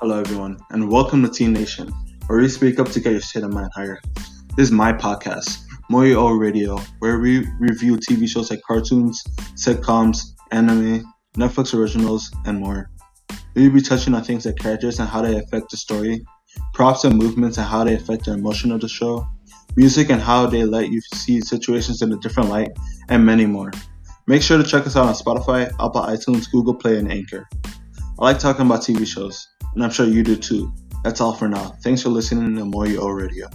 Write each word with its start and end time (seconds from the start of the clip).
Hello, 0.00 0.20
everyone, 0.20 0.56
and 0.70 0.88
welcome 0.88 1.24
to 1.24 1.28
Teen 1.28 1.52
Nation, 1.52 1.92
where 2.28 2.38
we 2.38 2.48
speak 2.48 2.78
up 2.78 2.88
to 2.90 3.00
get 3.00 3.10
your 3.10 3.20
state 3.20 3.42
of 3.42 3.52
mind 3.52 3.68
higher. 3.74 4.00
This 4.56 4.68
is 4.68 4.70
my 4.70 4.92
podcast, 4.92 5.64
Moyin 5.90 6.14
O 6.14 6.28
Radio, 6.28 6.76
where 7.00 7.18
we 7.18 7.44
review 7.58 7.96
TV 7.96 8.28
shows 8.28 8.48
like 8.48 8.60
cartoons, 8.62 9.24
sitcoms, 9.54 10.20
anime, 10.52 11.02
Netflix 11.36 11.74
originals, 11.74 12.30
and 12.46 12.60
more. 12.60 12.88
We 13.56 13.66
will 13.66 13.74
be 13.74 13.82
touching 13.82 14.14
on 14.14 14.22
things 14.22 14.46
like 14.46 14.54
characters 14.54 15.00
and 15.00 15.08
how 15.08 15.20
they 15.20 15.36
affect 15.36 15.72
the 15.72 15.76
story, 15.76 16.24
props 16.74 17.02
and 17.02 17.16
movements 17.16 17.58
and 17.58 17.66
how 17.66 17.82
they 17.82 17.96
affect 17.96 18.26
the 18.26 18.34
emotion 18.34 18.70
of 18.70 18.80
the 18.80 18.88
show, 18.88 19.26
music 19.74 20.10
and 20.10 20.22
how 20.22 20.46
they 20.46 20.64
let 20.64 20.92
you 20.92 21.00
see 21.12 21.40
situations 21.40 22.02
in 22.02 22.12
a 22.12 22.16
different 22.18 22.50
light, 22.50 22.70
and 23.08 23.26
many 23.26 23.46
more. 23.46 23.72
Make 24.28 24.42
sure 24.42 24.58
to 24.58 24.64
check 24.64 24.86
us 24.86 24.94
out 24.94 25.08
on 25.08 25.14
Spotify, 25.14 25.66
Apple 25.72 26.02
iTunes, 26.02 26.48
Google 26.52 26.76
Play, 26.76 26.98
and 26.98 27.10
Anchor. 27.10 27.48
I 28.20 28.24
like 28.24 28.38
talking 28.38 28.64
about 28.64 28.82
TV 28.82 29.04
shows, 29.04 29.44
and 29.74 29.84
I'm 29.84 29.90
sure 29.90 30.06
you 30.06 30.22
do 30.22 30.36
too. 30.36 30.72
That's 31.04 31.20
all 31.20 31.32
for 31.32 31.48
now. 31.48 31.76
Thanks 31.82 32.02
for 32.02 32.08
listening 32.08 32.56
to 32.56 32.64
Moyin 32.64 32.98
Radio. 33.14 33.48